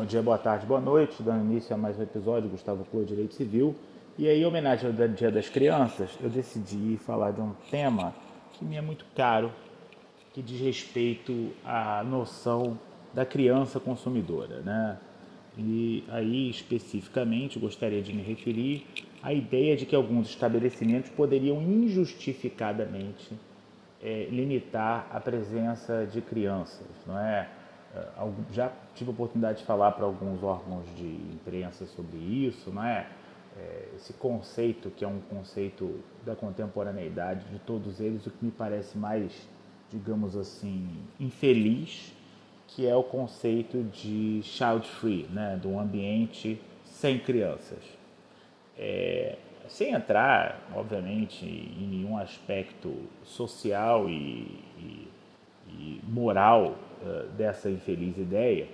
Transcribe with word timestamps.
Bom 0.00 0.06
dia, 0.06 0.22
boa 0.22 0.38
tarde, 0.38 0.64
boa 0.64 0.80
noite. 0.80 1.22
Dando 1.22 1.44
início 1.44 1.74
a 1.74 1.76
mais 1.76 1.98
um 1.98 2.02
episódio 2.02 2.48
do 2.48 2.52
Gustavo 2.52 2.86
Clô 2.86 3.04
Direito 3.04 3.34
Civil. 3.34 3.76
E 4.16 4.26
aí, 4.26 4.40
em 4.40 4.46
homenagem 4.46 4.86
ao 4.86 5.08
Dia 5.08 5.30
das 5.30 5.50
Crianças, 5.50 6.08
eu 6.22 6.30
decidi 6.30 6.96
falar 6.96 7.32
de 7.32 7.40
um 7.42 7.52
tema 7.70 8.14
que 8.54 8.64
me 8.64 8.76
é 8.76 8.80
muito 8.80 9.04
caro, 9.14 9.52
que 10.32 10.40
diz 10.40 10.58
respeito 10.58 11.50
à 11.62 12.02
noção 12.02 12.78
da 13.12 13.26
criança 13.26 13.78
consumidora, 13.78 14.60
né? 14.60 14.96
E 15.58 16.02
aí, 16.08 16.48
especificamente, 16.48 17.58
gostaria 17.58 18.00
de 18.00 18.14
me 18.14 18.22
referir 18.22 18.86
à 19.22 19.34
ideia 19.34 19.76
de 19.76 19.84
que 19.84 19.94
alguns 19.94 20.30
estabelecimentos 20.30 21.10
poderiam 21.10 21.60
injustificadamente 21.60 23.34
é, 24.02 24.28
limitar 24.30 25.08
a 25.12 25.20
presença 25.20 26.08
de 26.10 26.22
crianças, 26.22 26.88
não 27.06 27.18
é? 27.18 27.59
É 27.94 28.30
já 28.52 28.72
tive 28.94 29.10
a 29.10 29.12
oportunidade 29.12 29.58
de 29.58 29.64
falar 29.64 29.92
para 29.92 30.04
alguns 30.04 30.42
órgãos 30.42 30.84
de 30.96 31.06
imprensa 31.06 31.86
sobre 31.86 32.18
isso, 32.18 32.70
não 32.70 32.84
é? 32.84 33.06
é? 33.56 33.88
Esse 33.96 34.12
conceito, 34.12 34.90
que 34.90 35.04
é 35.04 35.08
um 35.08 35.20
conceito 35.20 36.00
da 36.24 36.36
contemporaneidade 36.36 37.44
de 37.46 37.58
todos 37.60 38.00
eles, 38.00 38.26
o 38.26 38.30
que 38.30 38.44
me 38.44 38.50
parece 38.50 38.96
mais, 38.96 39.48
digamos 39.90 40.36
assim, 40.36 40.88
infeliz, 41.18 42.12
que 42.68 42.86
é 42.86 42.94
o 42.94 43.02
conceito 43.02 43.82
de 43.82 44.40
child 44.44 44.86
free, 44.86 45.26
né? 45.30 45.58
de 45.60 45.66
um 45.66 45.80
ambiente 45.80 46.60
sem 46.84 47.18
crianças. 47.18 47.82
É, 48.78 49.36
sem 49.68 49.92
entrar, 49.92 50.68
obviamente, 50.74 51.44
em 51.44 51.86
nenhum 51.86 52.16
aspecto 52.16 52.94
social 53.24 54.08
e, 54.08 54.60
e, 54.78 55.08
e 55.68 56.00
moral 56.04 56.76
dessa 57.36 57.70
infeliz 57.70 58.16
ideia, 58.18 58.68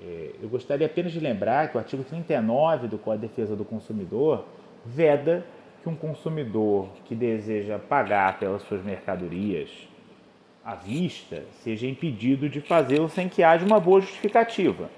é, 0.00 0.30
eu 0.40 0.48
gostaria 0.48 0.86
apenas 0.86 1.12
de 1.12 1.18
lembrar 1.18 1.68
que 1.68 1.76
o 1.76 1.80
artigo 1.80 2.04
39 2.04 2.86
do 2.86 2.98
Código 2.98 3.22
de 3.22 3.28
Defesa 3.28 3.56
do 3.56 3.64
Consumidor 3.64 4.44
veda 4.86 5.44
que 5.82 5.88
um 5.88 5.94
consumidor 5.94 6.88
que 7.04 7.14
deseja 7.14 7.78
pagar 7.78 8.38
pelas 8.38 8.62
suas 8.62 8.82
mercadorias 8.82 9.70
à 10.64 10.74
vista 10.74 11.44
seja 11.62 11.86
impedido 11.86 12.48
de 12.48 12.60
fazê-lo 12.60 13.08
sem 13.08 13.28
que 13.28 13.42
haja 13.42 13.64
uma 13.64 13.80
boa 13.80 14.00
justificativa. 14.00 14.88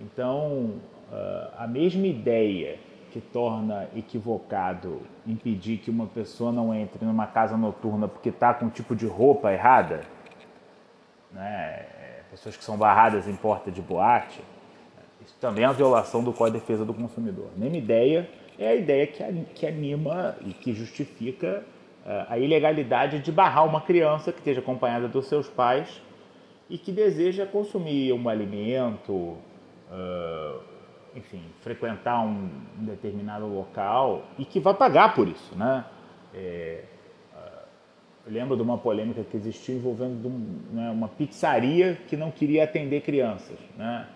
Então, 0.00 0.80
uh, 1.12 1.52
a 1.58 1.66
mesma 1.66 2.06
ideia 2.06 2.78
que 3.12 3.20
torna 3.20 3.88
equivocado 3.94 5.02
impedir 5.26 5.78
que 5.78 5.90
uma 5.90 6.06
pessoa 6.06 6.50
não 6.50 6.74
entre 6.74 7.04
numa 7.04 7.26
casa 7.26 7.56
noturna 7.56 8.08
porque 8.08 8.30
está 8.30 8.54
com 8.54 8.66
um 8.66 8.70
tipo 8.70 8.96
de 8.96 9.06
roupa 9.06 9.52
errada, 9.52 10.00
né? 11.32 11.86
pessoas 12.30 12.56
que 12.56 12.64
são 12.64 12.76
barradas 12.76 13.28
em 13.28 13.36
porta 13.36 13.70
de 13.70 13.82
boate, 13.82 14.40
isso 15.24 15.36
também 15.40 15.64
é 15.64 15.68
uma 15.68 15.74
violação 15.74 16.24
do 16.24 16.32
Código 16.32 16.58
de 16.58 16.60
Defesa 16.60 16.84
do 16.84 16.94
Consumidor. 16.94 17.50
A 17.54 17.58
mesma 17.58 17.76
ideia 17.76 18.28
é 18.58 18.68
a 18.68 18.74
ideia 18.74 19.06
que 19.06 19.66
anima 19.66 20.36
e 20.44 20.52
que 20.52 20.72
justifica 20.72 21.62
eh, 22.04 22.26
a 22.28 22.38
ilegalidade 22.38 23.20
de 23.20 23.30
barrar 23.30 23.64
uma 23.64 23.80
criança 23.80 24.32
que 24.32 24.38
esteja 24.38 24.60
acompanhada 24.60 25.06
dos 25.06 25.26
seus 25.26 25.48
pais 25.48 26.02
e 26.68 26.76
que 26.76 26.90
deseja 26.90 27.46
consumir 27.46 28.12
um 28.12 28.28
alimento, 28.28 29.12
uh, 29.12 30.60
enfim, 31.14 31.42
frequentar 31.60 32.24
um 32.24 32.48
determinado 32.78 33.46
local 33.46 34.22
e 34.38 34.44
que 34.44 34.58
vai 34.58 34.72
pagar 34.72 35.14
por 35.14 35.28
isso, 35.28 35.54
né? 35.54 35.84
É, 36.32 36.84
eu 38.26 38.32
lembro 38.32 38.56
de 38.56 38.62
uma 38.62 38.78
polêmica 38.78 39.24
que 39.24 39.36
existiu 39.36 39.76
envolvendo 39.76 40.28
né, 40.72 40.90
uma 40.90 41.08
pizzaria 41.08 41.98
que 42.08 42.16
não 42.16 42.30
queria 42.30 42.64
atender 42.64 43.02
crianças, 43.02 43.58
né? 43.76 44.06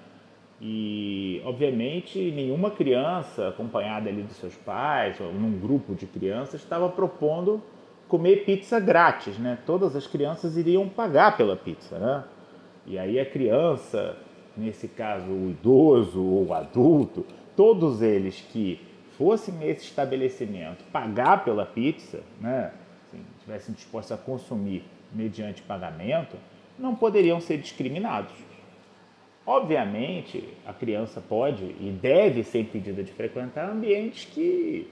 E, 0.60 1.42
obviamente, 1.44 2.30
nenhuma 2.30 2.70
criança 2.70 3.48
acompanhada 3.48 4.08
ali 4.08 4.22
dos 4.22 4.36
seus 4.36 4.54
pais 4.54 5.20
ou 5.20 5.30
num 5.32 5.58
grupo 5.58 5.94
de 5.94 6.06
crianças 6.06 6.62
estava 6.62 6.88
propondo 6.88 7.62
comer 8.08 8.44
pizza 8.44 8.80
grátis, 8.80 9.38
né? 9.38 9.58
Todas 9.66 9.94
as 9.94 10.06
crianças 10.06 10.56
iriam 10.56 10.88
pagar 10.88 11.36
pela 11.36 11.56
pizza, 11.56 11.98
né? 11.98 12.24
E 12.86 12.98
aí 12.98 13.20
a 13.20 13.26
criança 13.26 14.16
nesse 14.56 14.88
caso 14.88 15.30
o 15.30 15.50
idoso 15.50 16.22
ou 16.22 16.46
o 16.46 16.54
adulto, 16.54 17.26
todos 17.54 18.00
eles 18.00 18.40
que 18.52 18.80
fossem 19.18 19.54
nesse 19.54 19.84
estabelecimento 19.84 20.84
pagar 20.92 21.44
pela 21.44 21.66
pizza, 21.66 22.20
né, 22.40 22.72
assim, 23.06 23.22
estivessem 23.36 23.74
dispostos 23.74 24.12
a 24.12 24.16
consumir 24.16 24.84
mediante 25.12 25.62
pagamento, 25.62 26.36
não 26.78 26.94
poderiam 26.94 27.40
ser 27.40 27.58
discriminados. 27.58 28.34
Obviamente, 29.46 30.48
a 30.66 30.72
criança 30.72 31.20
pode 31.20 31.64
e 31.64 31.96
deve 32.02 32.42
ser 32.42 32.60
impedida 32.60 33.02
de 33.02 33.12
frequentar 33.12 33.70
ambientes 33.70 34.24
que, 34.24 34.90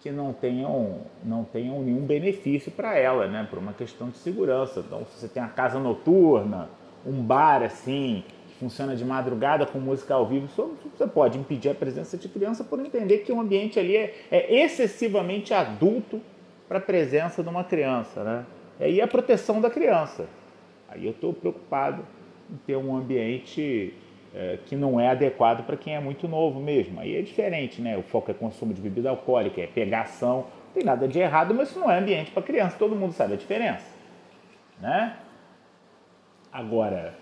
que 0.00 0.10
não, 0.10 0.32
tenham, 0.32 1.00
não 1.24 1.42
tenham 1.42 1.82
nenhum 1.82 2.04
benefício 2.04 2.70
para 2.70 2.98
ela, 2.98 3.26
né, 3.26 3.46
por 3.48 3.58
uma 3.58 3.72
questão 3.72 4.10
de 4.10 4.18
segurança. 4.18 4.80
Então, 4.80 5.06
se 5.06 5.18
você 5.18 5.28
tem 5.28 5.42
uma 5.42 5.48
casa 5.48 5.78
noturna, 5.78 6.68
um 7.06 7.22
bar 7.22 7.62
assim, 7.62 8.22
funciona 8.60 8.94
de 8.94 9.04
madrugada 9.04 9.64
com 9.64 9.78
música 9.78 10.14
ao 10.14 10.26
vivo, 10.26 10.48
você 10.48 11.06
pode 11.06 11.38
impedir 11.38 11.70
a 11.70 11.74
presença 11.74 12.18
de 12.18 12.28
criança 12.28 12.62
por 12.62 12.78
entender 12.78 13.18
que 13.18 13.32
o 13.32 13.40
ambiente 13.40 13.78
ali 13.78 13.96
é, 13.96 14.14
é 14.30 14.64
excessivamente 14.64 15.54
adulto 15.54 16.20
para 16.68 16.78
a 16.78 16.80
presença 16.80 17.42
de 17.42 17.48
uma 17.48 17.64
criança. 17.64 18.22
Né? 18.24 18.44
E 18.88 19.00
a 19.00 19.06
proteção 19.06 19.60
da 19.60 19.70
criança. 19.70 20.26
Aí 20.88 21.04
eu 21.04 21.12
estou 21.12 21.32
preocupado 21.32 22.04
em 22.50 22.56
ter 22.66 22.76
um 22.76 22.96
ambiente 22.96 23.94
é, 24.34 24.58
que 24.66 24.74
não 24.74 24.98
é 24.98 25.08
adequado 25.08 25.64
para 25.64 25.76
quem 25.76 25.94
é 25.94 26.00
muito 26.00 26.26
novo 26.26 26.60
mesmo. 26.60 27.00
Aí 27.00 27.16
é 27.16 27.22
diferente, 27.22 27.80
né? 27.80 27.96
O 27.96 28.02
foco 28.02 28.30
é 28.30 28.34
consumo 28.34 28.74
de 28.74 28.80
bebida 28.80 29.10
alcoólica, 29.10 29.60
é 29.60 29.66
pegação, 29.66 30.38
não 30.38 30.72
tem 30.74 30.84
nada 30.84 31.06
de 31.06 31.18
errado, 31.18 31.54
mas 31.54 31.70
isso 31.70 31.78
não 31.78 31.90
é 31.90 31.98
ambiente 31.98 32.30
para 32.32 32.42
criança, 32.42 32.76
todo 32.78 32.96
mundo 32.96 33.12
sabe 33.12 33.34
a 33.34 33.36
diferença. 33.36 33.86
Né? 34.80 35.16
Agora, 36.52 37.14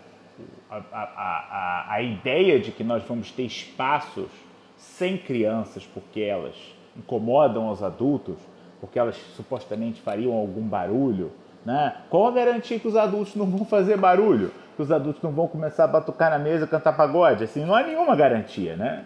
a, 0.71 0.77
a, 0.77 1.03
a, 1.03 1.95
a 1.95 2.03
ideia 2.03 2.59
de 2.59 2.71
que 2.71 2.83
nós 2.83 3.03
vamos 3.05 3.31
ter 3.31 3.45
espaços 3.45 4.31
sem 4.77 5.19
crianças 5.19 5.87
porque 5.87 6.21
elas 6.21 6.55
incomodam 6.97 7.71
os 7.71 7.83
adultos, 7.83 8.37
porque 8.83 8.99
elas 8.99 9.15
supostamente 9.37 10.01
fariam 10.01 10.33
algum 10.33 10.63
barulho, 10.63 11.31
né? 11.65 11.99
Qual 12.11 12.27
a 12.27 12.33
garantia 12.33 12.81
que 12.81 12.89
os 12.89 12.97
adultos 12.97 13.37
não 13.37 13.47
vão 13.47 13.65
fazer 13.65 13.97
barulho? 13.97 14.51
Que 14.75 14.83
os 14.83 14.91
adultos 14.91 15.23
não 15.23 15.31
vão 15.31 15.47
começar 15.47 15.85
a 15.85 15.87
batucar 15.87 16.31
na 16.31 16.39
mesa, 16.41 16.67
cantar 16.67 16.97
pagode? 16.97 17.45
Assim, 17.45 17.65
não 17.65 17.77
há 17.77 17.85
nenhuma 17.85 18.17
garantia, 18.17 18.75
né? 18.75 19.05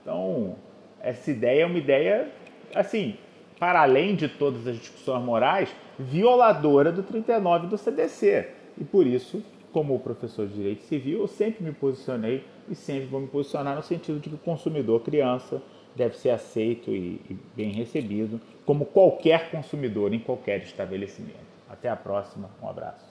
Então, 0.00 0.54
essa 1.02 1.30
ideia 1.30 1.64
é 1.64 1.66
uma 1.66 1.76
ideia, 1.76 2.28
assim, 2.74 3.18
para 3.58 3.82
além 3.82 4.16
de 4.16 4.26
todas 4.26 4.66
as 4.66 4.76
discussões 4.76 5.22
morais, 5.22 5.68
violadora 5.98 6.90
do 6.90 7.02
39 7.02 7.66
do 7.66 7.76
CDC. 7.76 8.48
E 8.78 8.84
por 8.84 9.06
isso 9.06 9.42
como 9.70 9.98
professor 10.00 10.46
de 10.46 10.54
direito 10.54 10.82
civil, 10.84 11.20
eu 11.20 11.28
sempre 11.28 11.62
me 11.62 11.72
posicionei 11.72 12.42
e 12.68 12.74
sempre 12.74 13.06
vou 13.06 13.20
me 13.20 13.28
posicionar 13.28 13.76
no 13.76 13.82
sentido 13.82 14.18
de 14.18 14.30
que 14.30 14.34
o 14.34 14.38
consumidor 14.38 15.00
criança 15.02 15.62
deve 15.94 16.16
ser 16.16 16.30
aceito 16.30 16.90
e, 16.90 17.20
e 17.28 17.36
bem 17.54 17.72
recebido, 17.72 18.40
como 18.64 18.84
qualquer 18.86 19.50
consumidor 19.50 20.12
em 20.14 20.20
qualquer 20.20 20.62
estabelecimento. 20.62 21.50
Até 21.68 21.88
a 21.88 21.96
próxima, 21.96 22.50
um 22.62 22.68
abraço. 22.68 23.09